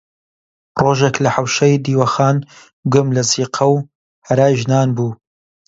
ڕۆژێک 0.83 1.15
لە 1.23 1.29
حەوشەی 1.35 1.81
دیوەخان 1.85 2.37
گوێم 2.91 3.07
لە 3.15 3.21
زیقە 3.29 3.65
و 3.73 3.75
هەرای 4.27 4.53
ژنان 4.61 4.89
بوو 4.95 5.11